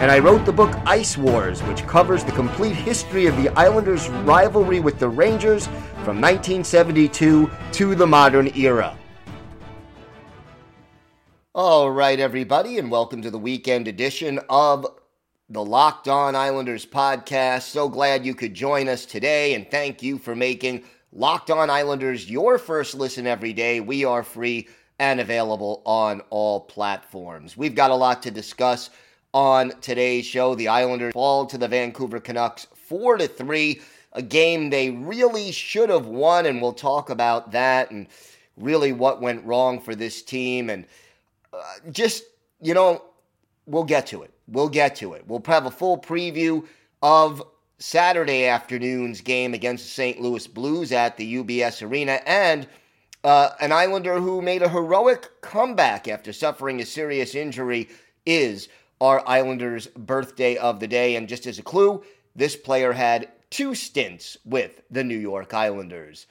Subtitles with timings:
[0.00, 4.08] and I wrote the book Ice Wars, which covers the complete history of the Islanders'
[4.08, 5.66] rivalry with the Rangers
[6.04, 8.96] from 1972 to the modern era.
[11.54, 14.86] All right, everybody, and welcome to the weekend edition of
[15.50, 17.64] the Locked On Islanders podcast.
[17.64, 22.30] So glad you could join us today, and thank you for making Locked On Islanders
[22.30, 23.80] your first listen every day.
[23.80, 24.66] We are free
[24.98, 27.54] and available on all platforms.
[27.54, 28.88] We've got a lot to discuss
[29.32, 30.54] on today's show.
[30.54, 33.80] The Islanders fall to the Vancouver Canucks 4 to 3,
[34.12, 38.08] a game they really should have won, and we'll talk about that and
[38.56, 40.84] really what went wrong for this team and
[41.52, 42.24] uh, just,
[42.60, 43.02] you know,
[43.66, 44.32] we'll get to it.
[44.48, 45.24] We'll get to it.
[45.26, 46.66] We'll have a full preview
[47.02, 47.42] of
[47.78, 50.20] Saturday afternoon's game against the St.
[50.20, 52.66] Louis Blues at the UBS Arena and
[53.24, 57.88] uh, an Islander who made a heroic comeback after suffering a serious injury
[58.26, 58.68] is
[59.00, 61.16] our Islanders' birthday of the day.
[61.16, 62.02] And just as a clue,
[62.34, 66.26] this player had two stints with the New York Islanders.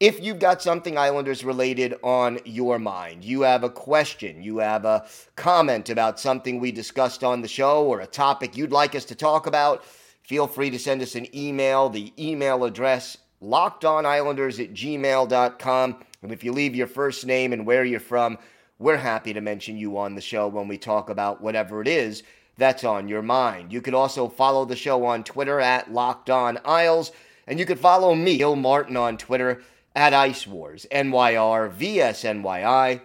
[0.00, 4.84] If you've got something Islanders related on your mind, you have a question, you have
[4.84, 9.04] a comment about something we discussed on the show or a topic you'd like us
[9.06, 9.84] to talk about,
[10.22, 11.88] feel free to send us an email.
[11.88, 16.04] The email address lockedonislanders at gmail.com.
[16.22, 18.38] And if you leave your first name and where you're from,
[18.78, 22.22] we're happy to mention you on the show when we talk about whatever it is
[22.58, 23.72] that's on your mind.
[23.72, 27.12] You could also follow the show on Twitter at Locked On Isles,
[27.46, 29.62] and you could follow me, Gil Martin, on Twitter
[29.94, 33.00] at Ice Wars, NYR, VSNYI.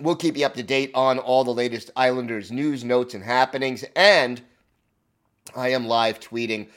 [0.00, 3.84] We'll keep you up to date on all the latest Islanders news, notes, and happenings.
[3.96, 4.40] And
[5.56, 6.68] I am live tweeting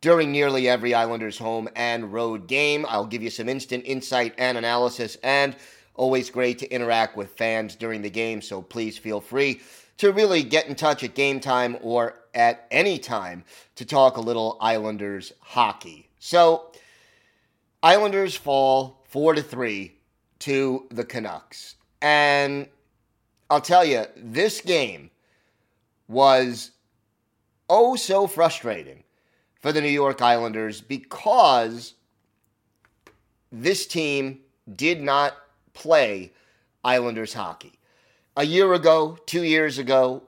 [0.00, 2.84] during nearly every Islanders home and road game.
[2.88, 5.54] I'll give you some instant insight and analysis, and
[5.94, 8.42] always great to interact with fans during the game.
[8.42, 9.60] So please feel free
[9.98, 13.44] to really get in touch at game time or at any time
[13.76, 16.08] to talk a little Islanders hockey.
[16.18, 16.72] So,
[17.82, 19.94] Islanders fall 4 to 3
[20.40, 21.76] to the Canucks.
[22.02, 22.68] And
[23.50, 25.10] I'll tell you, this game
[26.08, 26.72] was
[27.68, 29.04] oh so frustrating
[29.60, 31.94] for the New York Islanders because
[33.52, 34.40] this team
[34.74, 35.34] did not
[35.74, 36.32] play
[36.82, 37.78] Islanders hockey.
[38.36, 40.22] A year ago, two years ago,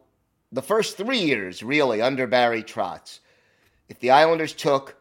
[0.53, 3.21] the first three years, really, under Barry Trotz,
[3.89, 4.97] if the Islanders took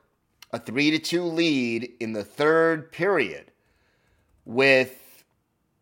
[0.52, 3.52] a 3 to 2 lead in the third period
[4.46, 5.24] with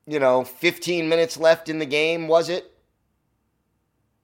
[0.07, 2.72] you know 15 minutes left in the game was it?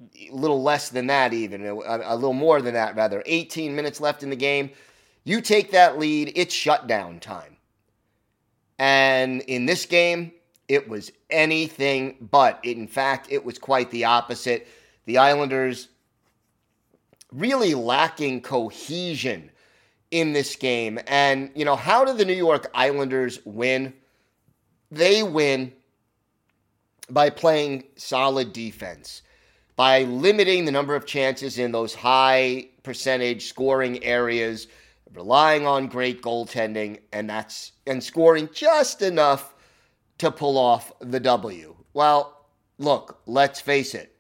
[0.01, 3.21] A little less than that even a, a little more than that rather.
[3.25, 4.71] 18 minutes left in the game.
[5.23, 7.57] You take that lead it's shutdown time
[8.79, 10.31] and in this game
[10.67, 14.67] it was anything but in fact it was quite the opposite
[15.05, 15.89] the islanders
[17.31, 19.51] really lacking cohesion
[20.11, 20.99] in this game.
[21.07, 23.93] And, you know, how do the New York Islanders win?
[24.91, 25.73] They win
[27.09, 29.21] by playing solid defense,
[29.75, 34.67] by limiting the number of chances in those high percentage scoring areas,
[35.13, 39.53] relying on great goaltending, and that's and scoring just enough
[40.19, 41.75] to pull off the W.
[41.93, 42.45] Well,
[42.77, 44.15] look, let's face it.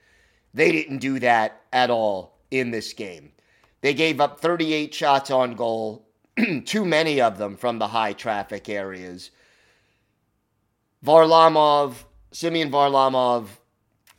[0.53, 3.31] They didn't do that at all in this game.
[3.81, 6.07] They gave up 38 shots on goal,
[6.65, 9.31] too many of them from the high traffic areas.
[11.05, 11.93] Varlamov,
[12.31, 13.47] Semyon Varlamov,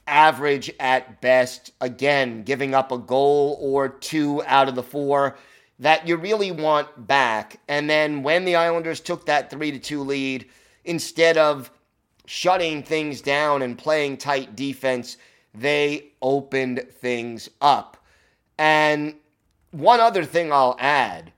[0.06, 1.72] average at best.
[1.80, 5.36] Again, giving up a goal or two out of the four
[5.80, 7.58] that you really want back.
[7.66, 10.46] And then when the Islanders took that 3 to 2 lead,
[10.84, 11.70] instead of
[12.26, 15.16] shutting things down and playing tight defense,
[15.54, 17.96] they opened things up.
[18.58, 19.14] And
[19.72, 21.32] one other thing I'll add,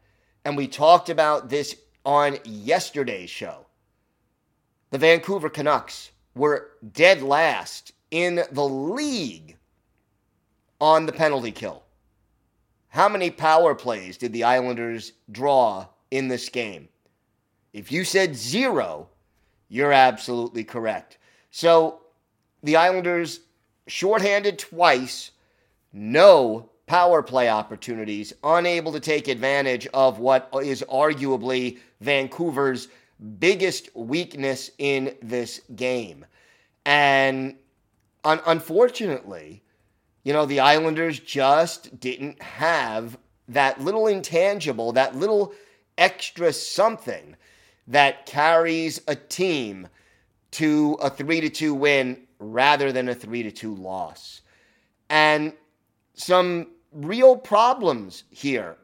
[0.45, 3.67] and we talked about this on yesterday's show.
[4.91, 9.57] The Vancouver Canucks were dead last in the league
[10.81, 11.85] on the penalty kill.
[12.93, 16.91] How many power plays did the Islanders draw in this game?
[17.73, 19.09] If you said zero,
[19.71, 21.17] you're absolutely correct.
[21.51, 22.03] So
[22.63, 23.41] the Islanders
[23.87, 25.31] shorthanded twice,
[25.95, 32.89] no power play opportunities, unable to take advantage of what is arguably Vancouver's
[33.39, 36.27] biggest weakness in this game.
[36.85, 37.57] And
[38.23, 39.62] un- unfortunately,
[40.25, 45.53] you know, the Islanders just didn't have that little intangible, that little
[45.99, 47.37] extra something
[47.89, 49.89] that carries a team
[50.53, 54.43] to a 3 to 2 win rather than a 3 to 2 loss.
[55.11, 55.53] And
[56.15, 58.77] some real problems here.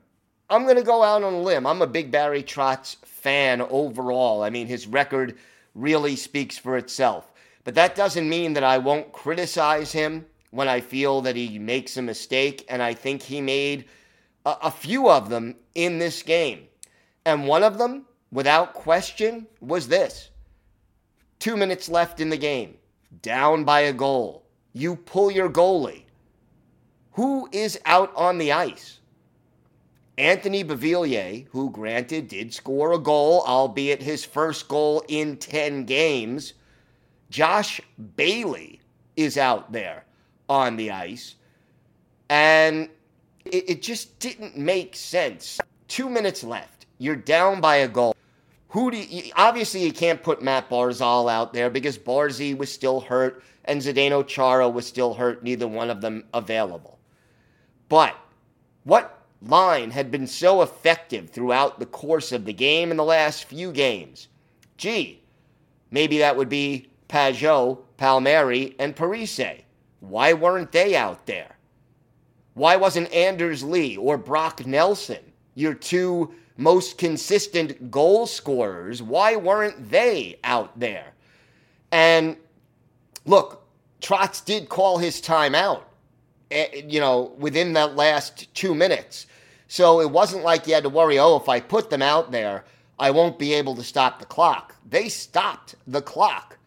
[0.51, 1.67] I'm going to go out on a limb.
[1.67, 4.43] I'm a big Barry Trotz fan overall.
[4.43, 5.37] I mean, his record
[5.75, 7.31] really speaks for itself.
[7.65, 11.97] But that doesn't mean that I won't criticize him when I feel that he makes
[11.97, 12.65] a mistake.
[12.69, 13.87] And I think he made
[14.45, 16.67] a, a few of them in this game.
[17.25, 20.31] And one of them, without question, was this
[21.39, 22.77] two minutes left in the game,
[23.23, 24.45] down by a goal.
[24.73, 26.05] You pull your goalie.
[27.13, 29.01] Who is out on the ice?
[30.17, 36.55] Anthony Beauvillier, who granted did score a goal, albeit his first goal in 10 games.
[37.31, 37.81] Josh
[38.17, 38.81] Bailey
[39.17, 40.05] is out there
[40.49, 41.35] on the ice.
[42.29, 42.89] And
[43.45, 45.61] it, it just didn't make sense.
[45.89, 46.87] Two minutes left.
[46.99, 48.15] You're down by a goal.
[48.71, 53.01] Who do you, obviously you can't put Matt Barzal out there because Barzy was still
[53.01, 56.99] hurt and Zdeno Chara was still hurt, neither one of them available.
[57.89, 58.17] But
[58.85, 63.45] what line had been so effective throughout the course of the game in the last
[63.45, 64.29] few games?
[64.77, 65.23] Gee,
[65.91, 69.63] maybe that would be Pageau, Palmieri, and Parise.
[70.01, 71.57] Why weren't they out there?
[72.55, 79.03] Why wasn't Anders Lee or Brock Nelson your two most consistent goal scorers?
[79.03, 81.15] Why weren't they out there?
[81.93, 82.37] And
[83.25, 83.65] look,
[84.01, 85.83] Trotz did call his timeout,
[86.51, 89.27] eh, you know, within that last two minutes.
[89.69, 92.65] So it wasn't like you had to worry, oh, if I put them out there,
[92.99, 94.75] I won't be able to stop the clock.
[94.89, 96.59] They stopped the clock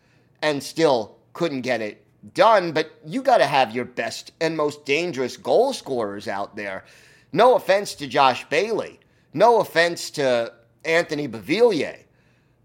[0.42, 4.86] and still couldn't get it done, but you got to have your best and most
[4.86, 6.86] dangerous goal scorers out there.
[7.34, 9.00] No offense to Josh Bailey,
[9.34, 10.54] no offense to
[10.86, 11.98] Anthony Beauvillier,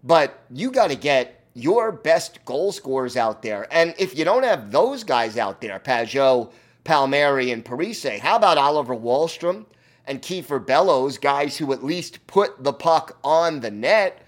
[0.03, 3.67] but you got to get your best goal scorers out there.
[3.71, 6.51] And if you don't have those guys out there, Pageau,
[6.83, 9.65] Palmieri, and Parise, how about Oliver Wahlstrom
[10.05, 14.21] and Kiefer Bellows, guys who at least put the puck on the net?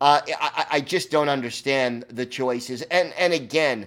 [0.00, 2.82] Uh, I, I just don't understand the choices.
[2.82, 3.86] And and again,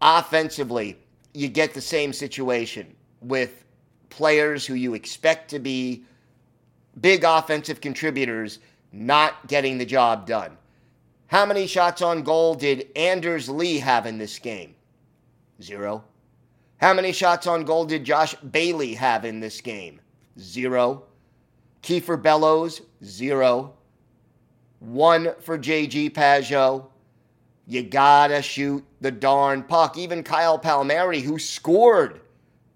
[0.00, 0.96] offensively,
[1.34, 3.64] you get the same situation with
[4.08, 6.04] players who you expect to be
[7.00, 8.58] big offensive contributors
[8.92, 10.56] not getting the job done.
[11.28, 14.74] How many shots on goal did Anders Lee have in this game?
[15.62, 16.04] Zero.
[16.78, 20.00] How many shots on goal did Josh Bailey have in this game?
[20.38, 21.04] Zero.
[21.82, 23.74] Kiefer Bellows, zero.
[24.80, 26.86] One for JG Pageau.
[27.70, 29.96] You gotta shoot the darn puck.
[29.96, 32.20] Even Kyle Palmieri, who scored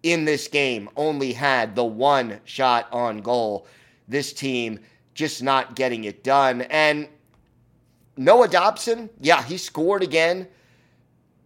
[0.04, 3.66] in this game, only had the one shot on goal.
[4.06, 4.78] This team
[5.12, 6.62] just not getting it done.
[6.70, 7.08] And
[8.16, 10.46] Noah Dobson, yeah, he scored again.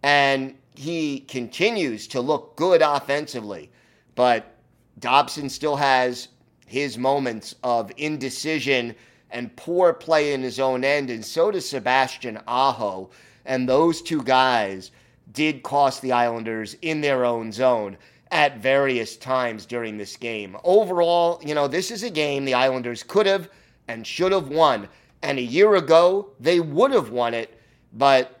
[0.03, 3.71] And he continues to look good offensively.
[4.13, 4.57] But
[4.99, 6.27] Dobson still has
[6.67, 8.93] his moments of indecision
[9.31, 11.09] and poor play in his own end.
[11.09, 13.09] And so does Sebastian Aho.
[13.45, 14.91] And those two guys
[15.33, 17.97] did cost the Islanders in their own zone
[18.31, 20.55] at various times during this game.
[20.63, 23.49] Overall, you know, this is a game the Islanders could have
[23.87, 24.87] and should have won.
[25.21, 27.59] And a year ago, they would have won it.
[27.93, 28.39] But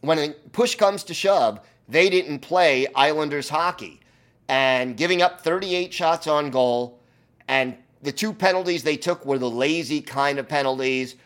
[0.00, 4.00] when push comes to shove, they didn't play Islanders hockey.
[4.48, 7.00] And giving up 38 shots on goal,
[7.48, 11.16] and the two penalties they took were the lazy kind of penalties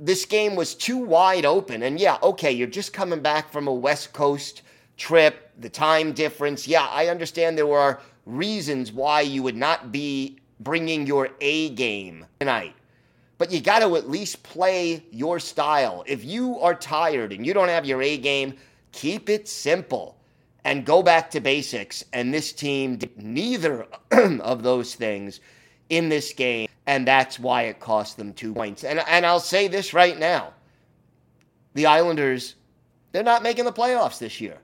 [0.00, 1.82] this game was too wide open.
[1.82, 4.62] And yeah, okay, you're just coming back from a West Coast
[4.96, 6.66] trip, the time difference.
[6.66, 12.26] Yeah, I understand there were reasons why you would not be bringing your A game
[12.40, 12.74] tonight.
[13.38, 16.04] But you got to at least play your style.
[16.06, 18.54] If you are tired and you don't have your A game,
[18.92, 20.16] keep it simple
[20.64, 22.04] and go back to basics.
[22.12, 25.40] And this team did neither of those things
[25.92, 28.84] in this game and that's why it cost them two points.
[28.84, 30.52] And and I'll say this right now:
[31.74, 32.56] the Islanders,
[33.12, 34.58] they're not making the playoffs this year.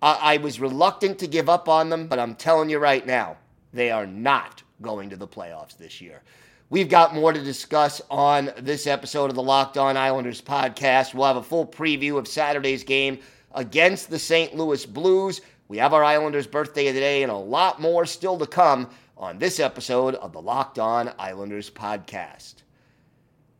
[0.00, 3.36] I, I was reluctant to give up on them, but I'm telling you right now,
[3.72, 6.22] they are not going to the playoffs this year.
[6.70, 11.12] We've got more to discuss on this episode of the Locked On Islanders podcast.
[11.12, 13.18] We'll have a full preview of Saturday's game
[13.54, 14.56] against the St.
[14.56, 15.42] Louis Blues.
[15.68, 18.88] We have our Islanders' birthday today and a lot more still to come
[19.22, 22.54] on this episode of the Locked On Islanders podcast.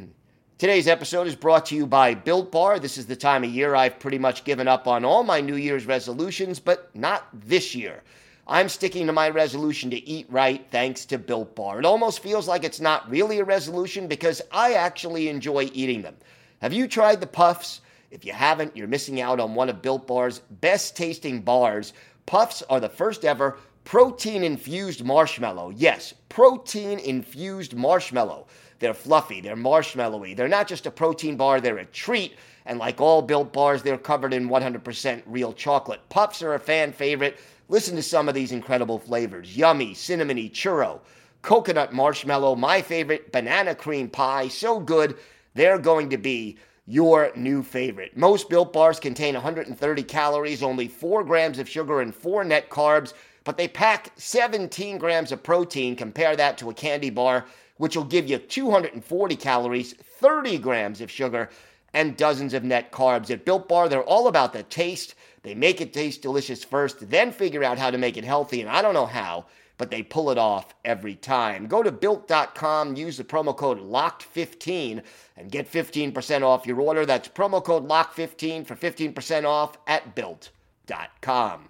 [0.58, 2.80] Today's episode is brought to you by Built Bar.
[2.80, 5.56] This is the time of year I've pretty much given up on all my New
[5.56, 8.02] Year's resolutions, but not this year.
[8.48, 11.78] I'm sticking to my resolution to eat right thanks to Built Bar.
[11.78, 16.18] It almost feels like it's not really a resolution because I actually enjoy eating them.
[16.64, 17.82] Have you tried the puffs?
[18.10, 21.94] If you haven't, you're missing out on one of Built Bar's best tasting bars.
[22.26, 25.70] Puffs are the first ever protein infused marshmallow.
[25.70, 28.46] Yes, protein infused marshmallow.
[28.80, 30.36] They're fluffy, they're marshmallowy.
[30.36, 32.36] They're not just a protein bar, they're a treat.
[32.66, 36.02] And like all built bars, they're covered in 100% real chocolate.
[36.10, 37.40] Puffs are a fan favorite.
[37.70, 41.00] Listen to some of these incredible flavors yummy, cinnamony, churro,
[41.42, 44.50] coconut marshmallow, my favorite, banana cream pie.
[44.50, 45.16] So good,
[45.54, 48.18] they're going to be your new favorite.
[48.18, 53.14] Most built bars contain 130 calories, only 4 grams of sugar, and 4 net carbs,
[53.48, 55.96] but they pack 17 grams of protein.
[55.96, 57.46] Compare that to a candy bar
[57.78, 61.50] which will give you 240 calories, 30 grams of sugar,
[61.94, 63.32] and dozens of net carbs.
[63.32, 65.16] At Built Bar, they're all about the taste.
[65.44, 68.70] They make it taste delicious first, then figure out how to make it healthy, and
[68.70, 69.46] I don't know how,
[69.78, 71.68] but they pull it off every time.
[71.68, 75.02] Go to built.com, use the promo code LOCKED15
[75.38, 77.06] and get 15% off your order.
[77.06, 81.70] That's promo code LOCKED15 for 15% off at built.com.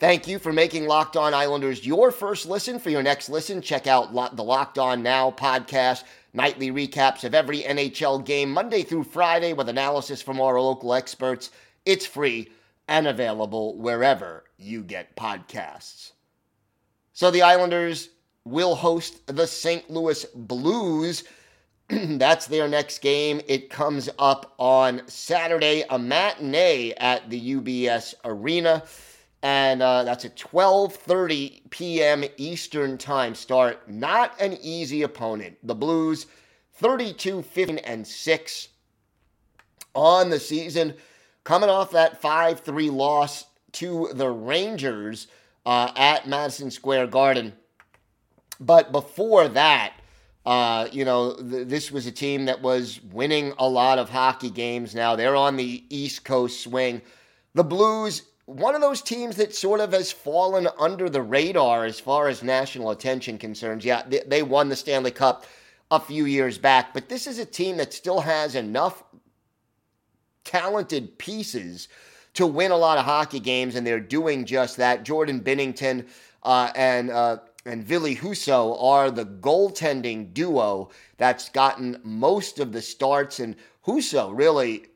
[0.00, 2.78] Thank you for making Locked On Islanders your first listen.
[2.78, 7.62] For your next listen, check out the Locked On Now podcast, nightly recaps of every
[7.62, 11.50] NHL game, Monday through Friday, with analysis from our local experts.
[11.84, 12.48] It's free
[12.86, 16.12] and available wherever you get podcasts.
[17.12, 18.10] So the Islanders
[18.44, 19.90] will host the St.
[19.90, 21.24] Louis Blues.
[21.88, 23.40] That's their next game.
[23.48, 28.84] It comes up on Saturday, a matinee at the UBS Arena
[29.42, 32.24] and uh, that's a 12:30 p.m.
[32.36, 33.88] Eastern Time start.
[33.88, 35.56] Not an easy opponent.
[35.62, 36.26] The Blues
[36.74, 38.68] 32 15 and 6
[39.94, 40.94] on the season
[41.44, 45.28] coming off that 5-3 loss to the Rangers
[45.66, 47.54] uh, at Madison Square Garden.
[48.60, 49.94] But before that,
[50.44, 54.50] uh, you know, th- this was a team that was winning a lot of hockey
[54.50, 55.16] games now.
[55.16, 57.02] They're on the East Coast swing.
[57.54, 62.00] The Blues one of those teams that sort of has fallen under the radar as
[62.00, 63.84] far as national attention concerns.
[63.84, 65.44] Yeah, they, they won the Stanley Cup
[65.90, 69.04] a few years back, but this is a team that still has enough
[70.44, 71.88] talented pieces
[72.32, 75.02] to win a lot of hockey games, and they're doing just that.
[75.02, 76.08] Jordan Binnington
[76.42, 80.88] uh, and uh, and Ville Husso are the goaltending duo
[81.18, 84.86] that's gotten most of the starts, and Huso really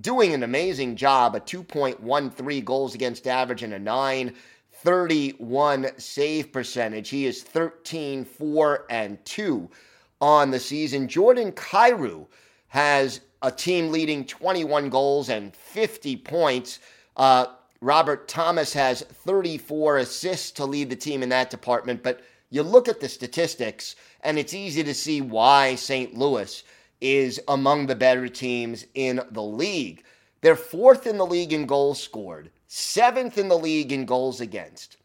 [0.00, 1.34] doing an amazing job.
[1.34, 7.08] A 2.13 goals against average and a 931 save percentage.
[7.08, 9.68] He is 13, 4, and 2
[10.20, 11.08] on the season.
[11.08, 12.26] Jordan Kyrou
[12.68, 16.78] has a team leading 21 goals and 50 points.
[17.16, 17.46] Uh,
[17.80, 22.02] Robert Thomas has 34 assists to lead the team in that department.
[22.02, 26.14] But you look at the statistics, and it's easy to see why St.
[26.14, 26.64] Louis
[27.00, 30.04] is among the better teams in the league.
[30.40, 34.96] They're fourth in the league in goals scored, seventh in the league in goals against.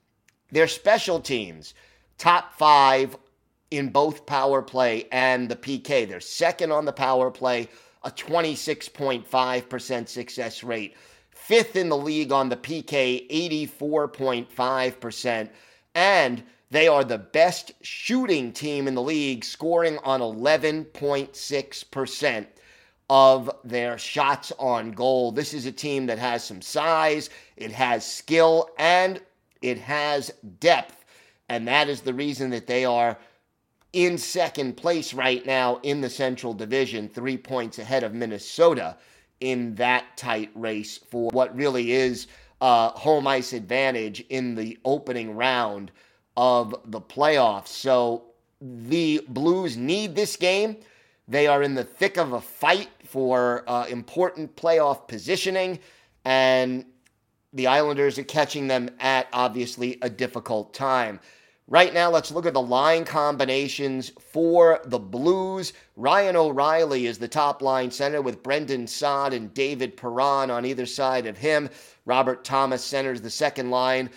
[0.52, 1.74] Their special teams,
[2.18, 3.16] top five
[3.72, 6.08] in both power play and the PK.
[6.08, 7.70] They're second on the power play,
[8.04, 10.96] a 26.5% success rate.
[11.30, 13.30] Fifth in the league on the PK,
[13.80, 15.50] 84.5%.
[15.96, 22.48] And they are the best shooting team in the league, scoring on 11.6%
[23.10, 25.32] of their shots on goal.
[25.32, 29.20] This is a team that has some size, it has skill, and
[29.62, 31.06] it has depth.
[31.50, 33.18] And that is the reason that they are
[33.94, 38.98] in second place right now in the Central Division, three points ahead of Minnesota
[39.40, 42.28] in that tight race for what really is
[42.62, 45.92] a home ice advantage in the opening round
[46.36, 47.68] of the playoffs.
[47.68, 48.24] So
[48.62, 50.78] the Blues need this game.
[51.28, 55.80] They are in the thick of a fight for uh, important playoff positioning,
[56.26, 56.86] and
[57.54, 61.20] the Islanders are catching them at obviously a difficult time.
[61.72, 65.72] Right now, let's look at the line combinations for the Blues.
[65.96, 70.88] Ryan O'Reilly is the top line center with Brandon Saad and David Perron on either
[70.88, 71.70] side of him.
[72.06, 74.10] Robert Thomas centers the second line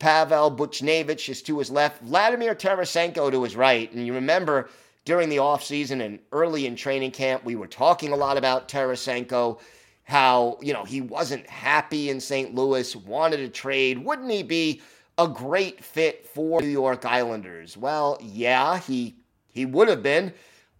[0.00, 3.90] Pavel Buchnevich is to his left, Vladimir Tarasenko to his right.
[3.92, 4.68] And you remember
[5.04, 9.60] during the offseason and early in training camp, we were talking a lot about Tarasenko.
[10.02, 12.52] how, you know, he wasn't happy in St.
[12.52, 14.04] Louis, wanted to trade.
[14.04, 14.82] Wouldn't he be
[15.18, 17.76] a great fit for New York Islanders?
[17.76, 19.16] Well, yeah, he
[19.48, 20.32] he would have been,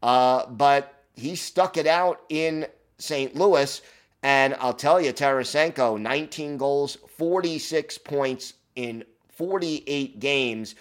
[0.02, 2.66] uh, but he stuck it out in
[2.98, 3.34] St.
[3.34, 3.80] Louis.
[4.22, 10.74] And I'll tell you, Tarasenko, 19 goals, 46 points in 48 games.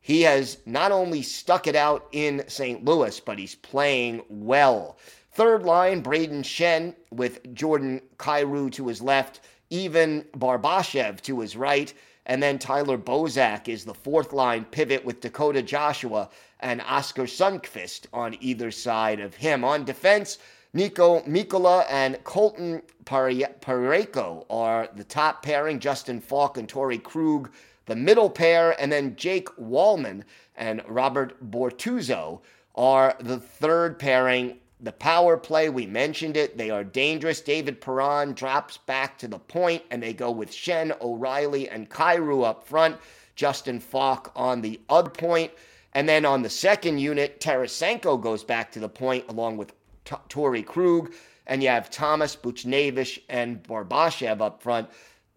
[0.00, 2.84] He has not only stuck it out in St.
[2.84, 4.96] Louis, but he's playing well.
[5.32, 9.40] Third line, Brayden Schenn with Jordan Kyrou to his left,
[9.72, 11.92] Ivan Barbashev to his right.
[12.28, 16.28] And then Tyler Bozak is the fourth line pivot with Dakota Joshua
[16.60, 19.64] and Oskar Sundqvist on either side of him.
[19.64, 20.38] On defense,
[20.74, 25.80] Niko Mikkola and Colton Parayko are the top pairing.
[25.80, 27.50] Justin Faulk and Torey Krug,
[27.86, 28.78] the middle pair.
[28.78, 30.22] And then Jake Walman
[30.54, 32.42] and Robert Bortuzzo
[32.74, 36.56] are the third pairing the power play, we mentioned it.
[36.56, 37.40] They are dangerous.
[37.40, 42.44] David Perron drops back to the point, and they go with Schenn, O'Reilly, and Kyrou
[42.44, 42.96] up front.
[43.34, 45.52] Justin Faulk on the other point.
[45.94, 49.72] And then on the second unit, Tarasenko goes back to the point along with
[50.04, 51.12] T- Torey Krug.
[51.46, 54.88] And you have Thomas, Buchnevich, and Barbashev up front.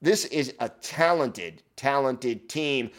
[0.01, 2.89] This is a talented, talented team.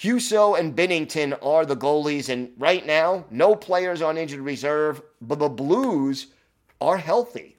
[0.00, 5.38] Husso and Binnington are the goalies, and right now, no players on injured reserve, but
[5.38, 6.28] the Blues
[6.80, 7.58] are healthy.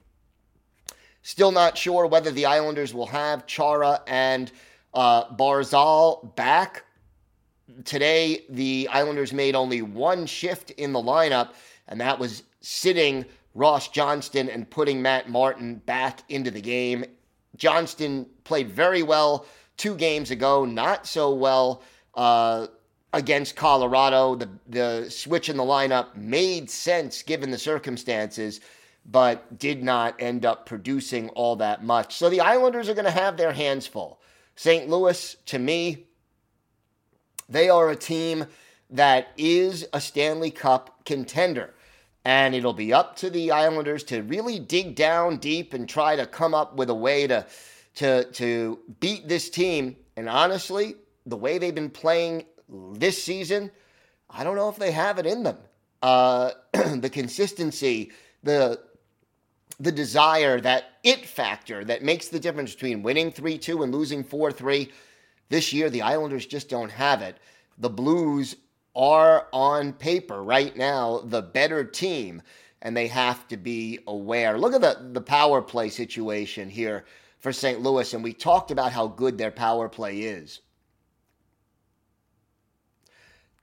[1.22, 4.50] Still not sure whether the Islanders will have Chara and
[4.92, 6.84] uh, Barzal back.
[7.84, 11.50] Today, the Islanders made only one shift in the lineup,
[11.86, 17.04] and that was sitting Ross Johnston and putting Matt Martin back into the game.
[17.56, 19.46] Johnston played very well
[19.76, 21.82] two games ago, not so well
[22.14, 22.66] uh,
[23.12, 24.34] against Colorado.
[24.34, 28.60] The, the switch in the lineup made sense given the circumstances,
[29.06, 32.16] but did not end up producing all that much.
[32.16, 34.20] So the Islanders are going to have their hands full.
[34.56, 34.88] St.
[34.88, 36.06] Louis, to me,
[37.48, 38.46] they are a team
[38.90, 41.74] that is a Stanley Cup contender.
[42.24, 46.26] And it'll be up to the Islanders to really dig down deep and try to
[46.26, 47.44] come up with a way to,
[47.96, 49.96] to, to beat this team.
[50.16, 50.94] And honestly,
[51.26, 53.70] the way they've been playing this season,
[54.30, 55.58] I don't know if they have it in them.
[56.00, 58.80] Uh, the consistency, the
[59.80, 64.22] the desire, that it factor that makes the difference between winning 3 2 and losing
[64.22, 64.90] 4 3.
[65.48, 67.36] This year, the Islanders just don't have it.
[67.78, 68.56] The Blues
[68.94, 72.42] are on paper right now the better team,
[72.82, 74.58] and they have to be aware.
[74.58, 77.04] Look at the, the power play situation here
[77.38, 77.80] for St.
[77.80, 80.60] Louis, and we talked about how good their power play is.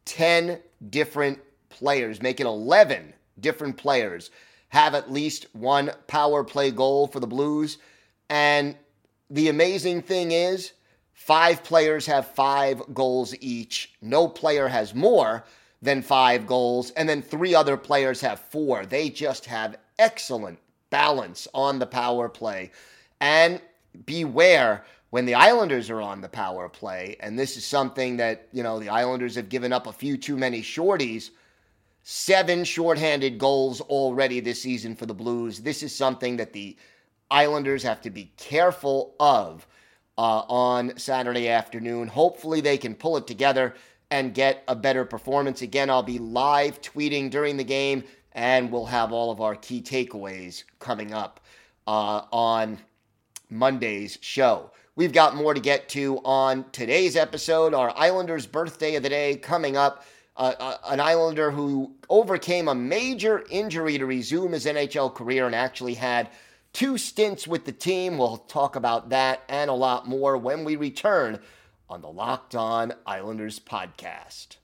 [0.09, 4.31] 10 different players, make it 11 different players,
[4.69, 7.77] have at least one power play goal for the Blues.
[8.27, 8.75] And
[9.29, 10.73] the amazing thing is,
[11.13, 13.93] five players have five goals each.
[14.01, 15.45] No player has more
[15.81, 16.89] than five goals.
[16.91, 18.87] And then three other players have four.
[18.87, 20.57] They just have excellent
[20.89, 22.71] balance on the power play.
[23.21, 23.61] And
[24.05, 28.63] beware when the Islanders are on the power play, and this is something that, you
[28.63, 31.31] know, the Islanders have given up a few too many shorties,
[32.03, 35.59] seven shorthanded goals already this season for the Blues.
[35.59, 36.77] This is something that the
[37.31, 39.67] Islanders have to be careful of
[40.17, 42.07] uh, on Saturday afternoon.
[42.07, 43.75] Hopefully, they can pull it together
[44.11, 45.61] and get a better performance.
[45.61, 49.81] Again, I'll be live tweeting during the game, and we'll have all of our key
[49.81, 51.39] takeaways coming up
[51.87, 52.79] uh, on
[53.49, 54.71] Monday's show.
[54.99, 57.73] We've got more to get to on today's episode.
[57.73, 60.03] Our Islanders' birthday of the day coming up.
[60.35, 65.55] Uh, uh, an Islander who overcame a major injury to resume his NHL career and
[65.55, 66.29] actually had
[66.73, 68.17] two stints with the team.
[68.17, 71.39] We'll talk about that and a lot more when we return
[71.89, 74.57] on the Locked On Islanders podcast.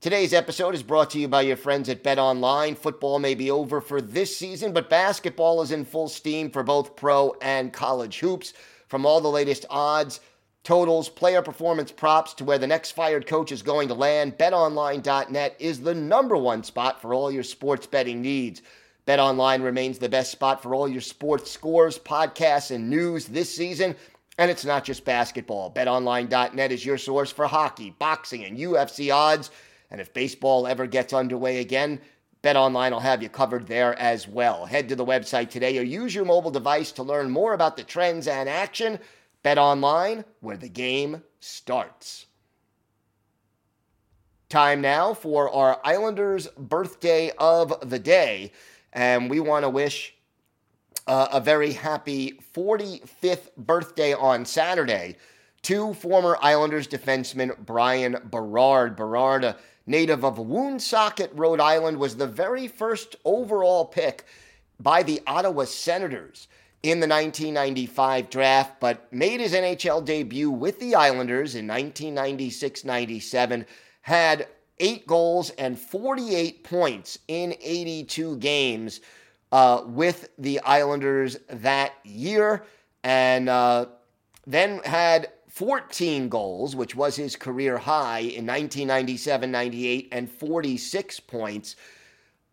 [0.00, 2.76] Today's episode is brought to you by your friends at Bet Online.
[2.76, 6.94] Football may be over for this season, but basketball is in full steam for both
[6.94, 8.52] pro and college hoops.
[8.88, 10.20] From all the latest odds,
[10.62, 15.56] totals, player performance props to where the next fired coach is going to land, betonline.net
[15.58, 18.62] is the number one spot for all your sports betting needs.
[19.06, 23.94] BetOnline remains the best spot for all your sports scores, podcasts, and news this season.
[24.38, 25.72] And it's not just basketball.
[25.72, 29.50] BetOnline.net is your source for hockey, boxing, and UFC odds.
[29.90, 32.00] And if baseball ever gets underway again,
[32.46, 34.66] BetOnline will have you covered there as well.
[34.66, 37.82] Head to the website today or use your mobile device to learn more about the
[37.82, 39.00] trends and action.
[39.44, 42.26] BetOnline, where the game starts.
[44.48, 48.52] Time now for our Islanders' birthday of the day.
[48.92, 50.14] And we want to wish
[51.08, 55.16] uh, a very happy 45th birthday on Saturday
[55.62, 58.94] to former Islanders defenseman Bryan Berard.
[58.94, 59.56] Berard,
[59.86, 64.24] native of Woonsocket, Rhode Island, was the very first overall pick
[64.80, 66.48] by the Ottawa Senators
[66.82, 73.66] in the 1995 draft, but made his NHL debut with the Islanders in 1996 97,
[74.02, 74.46] had
[74.78, 79.00] eight goals and 48 points in 82 games
[79.52, 82.64] uh, with the Islanders that year,
[83.02, 83.86] and uh,
[84.46, 91.76] then had 14 goals, which was his career high in 1997 98, and 46 points.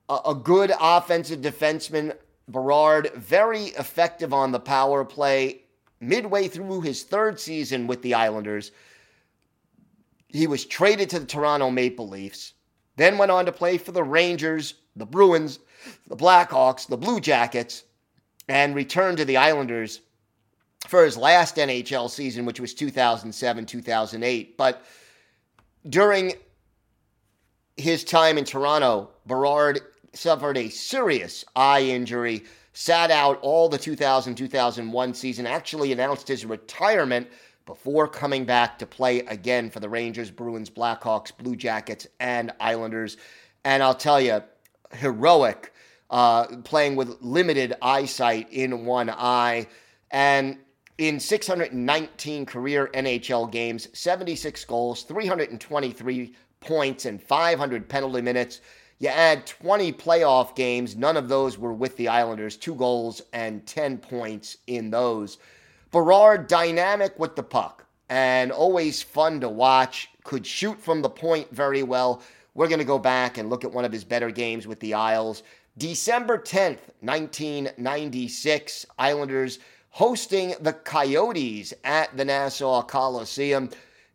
[0.08, 2.16] A, a good offensive defenseman,
[2.48, 5.64] Berard, very effective on the power play.
[6.00, 8.72] Midway through his third season with the Islanders,
[10.30, 12.54] he was traded to the Toronto Maple Leafs,
[12.96, 15.60] then went on to play for the Rangers, the Bruins,
[16.08, 17.84] the Blackhawks, the Blue Jackets,
[18.48, 20.00] and returned to the Islanders
[20.88, 24.58] for his last NHL season, which was 2007 2008.
[24.58, 24.84] But
[25.90, 26.34] during
[27.78, 29.82] his time in Toronto, Berard
[30.14, 32.44] suffered a serious eye injury,
[32.74, 37.28] sat out all the 2000 2001 season, actually announced his retirement
[37.66, 43.18] before coming back to play again for the Rangers, Bruins, Blackhawks, Blue Jackets, and Islanders.
[43.64, 44.44] And I'll tell you,
[44.92, 45.74] heroic,
[46.10, 49.68] uh, playing with limited eyesight in one eye.
[50.12, 50.58] And
[50.98, 58.62] in 619 career NHL games, 76 goals, 323 points, and 500 penalty minutes.
[59.00, 63.66] You add 20 playoff games, none of those were with the Islanders, two goals and
[63.66, 65.40] 10 points in those.
[65.92, 71.50] Berard, dynamic with the puck and always fun to watch, could shoot from the point
[71.52, 72.22] very well.
[72.54, 74.94] We're going to go back and look at one of his better games with the
[74.94, 75.44] Isles.
[75.78, 79.60] December 10th, 1996, Islanders
[79.94, 83.70] hosting the Coyotes at the Nassau Coliseum.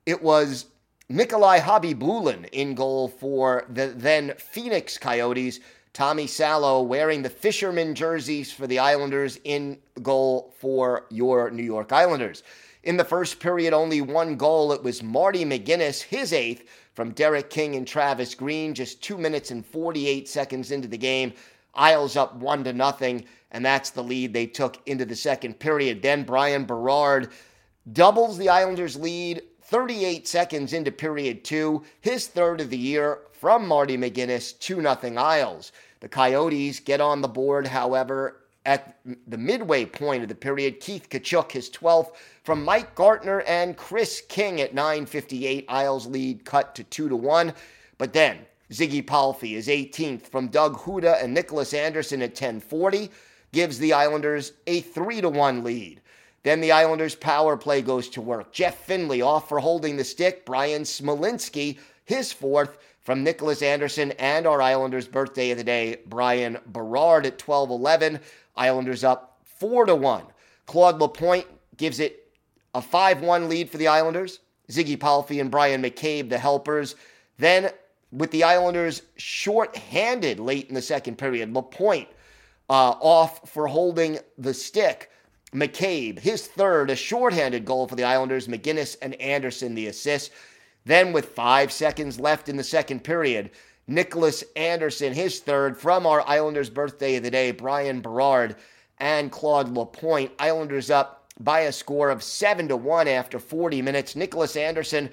[0.07, 0.67] It was
[1.09, 5.61] Nikolai Khabibulin in goal for the then Phoenix Coyotes.
[5.93, 11.93] Tommy Salo wearing the fisherman jerseys for the Islanders in goal for your New York
[11.93, 12.43] Islanders.
[12.83, 14.73] In the first period, only one goal.
[14.73, 19.53] It was Marty McInnis, his eighth, from Derek King and Travis Green, just two minutes
[19.53, 21.33] and 48 seconds into the game.
[21.75, 26.03] Isles up one to nothing, and that's the lead they took into the second period.
[26.03, 27.31] Then Bryan Berard
[27.93, 33.69] doubles the Islanders' lead 38 seconds into period two, his third of the year from
[33.69, 35.73] Marty McInnis, 2 0 Isles.
[36.01, 40.81] The Coyotes get on the board, however, at the midway point of the period.
[40.81, 42.13] Keith Tkachuk, his 12th,
[42.45, 45.65] from Mike Gartner and Kris King at 9.58.
[45.69, 47.53] Isles lead cut to 2 to 1.
[47.97, 48.39] But then
[48.71, 53.11] Ziggy Palffy is 18th from Doug Houda and Nicholas Anderson at 1040,
[53.53, 56.01] gives the Islanders a 3 to 1 lead.
[56.43, 58.53] Then the Islanders' power play goes to work.
[58.53, 60.47] Jeff Finley off for holding the stick.
[60.47, 66.59] Bryan Smolinski, his fourth from Nicholas Anderson and our Islanders' birthday of the day, Bryan
[66.67, 68.21] Berard at 12 11.
[68.57, 70.25] Islanders up 4 to 1.
[70.67, 72.33] Claude Lapointe gives it
[72.75, 74.41] a 5 1 lead for the Islanders.
[74.71, 76.95] Ziggy Palffy and Bryan McCabe, the helpers.
[77.39, 77.71] Then
[78.13, 81.55] with the Islanders short-handed late in the second period.
[81.55, 82.09] Lapointe
[82.69, 85.11] uh, off for holding the stick.
[85.53, 88.49] McCabe, his third, a short-handed goal for the Islanders.
[88.49, 90.31] McInnis and Anderson, the assist.
[90.85, 93.51] Then, with five seconds left in the second period,
[93.87, 98.57] Nicholas Anderson, his third from our Islanders' birthday of the day, Bryan Berard
[98.99, 100.33] and Claude Lapointe.
[100.39, 104.17] Islanders up by a score of 7 to 1 after 40 minutes.
[104.17, 105.09] Nicholas Anderson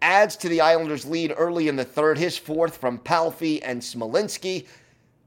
[0.00, 4.66] adds to the Islanders' lead early in the third, his fourth from Palffy and Smolinski.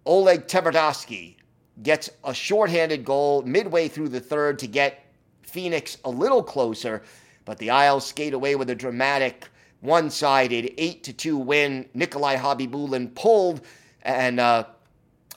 [0.06, 1.36] Oleg Tverdovsky
[1.82, 5.06] gets a shorthanded goal midway through the third to get
[5.42, 7.04] Phoenix a little closer,
[7.46, 9.50] but the Isles skate away with a dramatic
[9.82, 11.90] one-sided 8 to 2 win.
[11.94, 13.62] Nikolai Khabibulin pulled
[14.04, 14.66] and uh,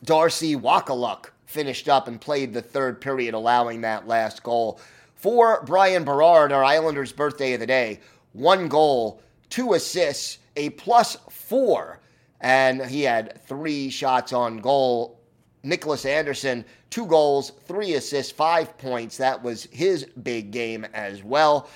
[0.05, 4.81] Darcy Wakaluk finished up and played the third period, allowing that last goal.
[5.15, 8.01] For Bryan Berard, our Islanders' birthday of the day,
[8.33, 12.01] one goal, two assists, a plus four,
[12.41, 15.16] and he had three shots on goal.
[15.67, 19.17] Nicholas Anderson, two goals, three assists, five points.
[19.17, 21.69] That was his big game as well.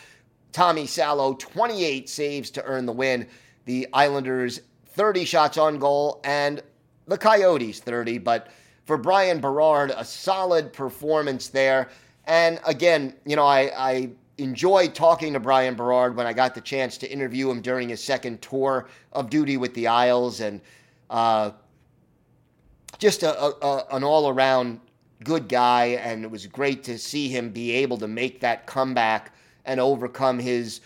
[0.53, 3.27] Tommy Salo, 28 saves to earn the win.
[3.65, 6.63] The Islanders, 30 shots on goal, and
[7.07, 8.19] the Coyotes, 30.
[8.19, 8.49] But
[8.85, 11.89] for Bryan Berard, a solid performance there.
[12.27, 16.61] And again, you know, I, I enjoyed talking to Bryan Berard when I got the
[16.61, 20.41] chance to interview him during his second tour of duty with the Isles.
[20.41, 20.61] And
[21.11, 21.51] uh,
[22.99, 24.81] just a, a, an all around
[25.25, 29.35] good guy, and it was great to see him be able to make that comeback
[29.65, 30.81] and overcome his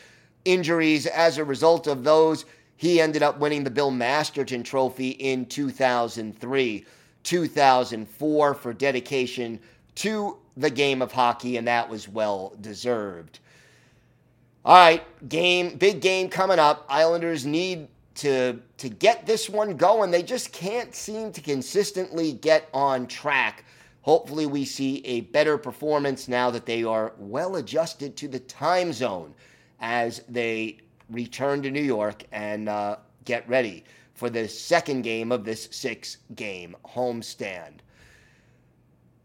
[0.45, 1.07] injuries.
[1.07, 2.45] As a result of those,
[2.77, 6.85] he ended up winning the Bill Masterton Trophy in 2003,
[7.23, 9.61] 2004 for dedication
[9.97, 13.38] to the game of hockey, and that was well deserved.
[14.64, 16.87] All right, game, big game coming up.
[16.88, 20.11] Islanders need to to get this one going.
[20.11, 23.64] They just can't seem to consistently get on track.
[24.03, 28.92] Hopefully, we see a better performance now that they are well adjusted to the time
[28.92, 29.35] zone
[29.81, 30.79] as they
[31.11, 36.18] return to New York and uh, get ready for the second game of this six
[36.35, 37.81] game homestand.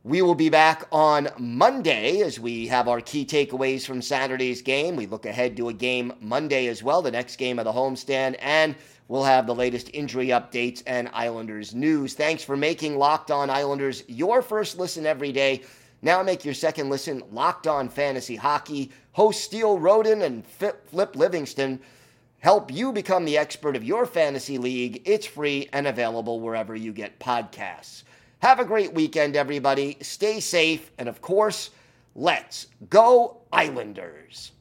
[0.05, 4.95] We will be back on Monday as we have our key takeaways from Saturday's game.
[4.95, 8.37] We look ahead to a game Monday as well, the next game of the homestand,
[8.39, 8.77] and
[9.09, 12.13] we'll have the latest injury updates and Islanders news.
[12.13, 15.63] Thanks for making Locked On Islanders your first listen every day.
[16.01, 18.93] Now make your second listen Locked On Fantasy Hockey.
[19.11, 21.81] Host Steele Roden and Flip Livingston
[22.39, 25.01] help you become the expert of your fantasy league.
[25.03, 28.03] It's free and available wherever you get podcasts.
[28.39, 29.97] Have a great weekend, everybody.
[30.01, 30.91] Stay safe.
[30.97, 31.71] And of course,
[32.15, 34.53] let's go, Islanders.